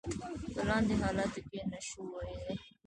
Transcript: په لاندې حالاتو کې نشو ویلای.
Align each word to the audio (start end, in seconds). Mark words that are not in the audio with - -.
په 0.53 0.61
لاندې 0.67 0.93
حالاتو 1.01 1.39
کې 1.49 1.59
نشو 1.71 2.01
ویلای. 2.11 2.55